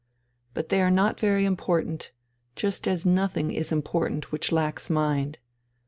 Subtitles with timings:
[0.55, 2.11] But they are not very important,
[2.55, 5.37] just as nothing is important which lacks mind.